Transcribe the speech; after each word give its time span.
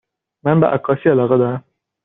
من 0.43 0.59
به 0.59 0.67
عکاسی 0.67 1.09
علاقه 1.09 1.37
دارم. 1.37 1.63